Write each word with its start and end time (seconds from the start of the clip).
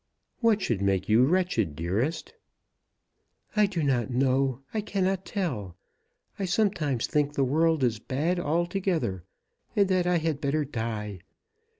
"What 0.39 0.63
should 0.63 0.81
make 0.81 1.07
you 1.09 1.25
wretched, 1.27 1.75
dearest?" 1.75 2.33
"I 3.55 3.67
do 3.67 3.83
not 3.83 4.09
know. 4.09 4.61
I 4.73 4.81
cannot 4.81 5.27
tell. 5.27 5.75
I 6.39 6.45
sometimes 6.45 7.05
think 7.05 7.33
the 7.35 7.43
world 7.43 7.83
is 7.83 7.99
bad 7.99 8.39
altogether, 8.39 9.23
and 9.75 9.87
that 9.89 10.07
I 10.07 10.17
had 10.17 10.41
better 10.41 10.65
die. 10.65 11.19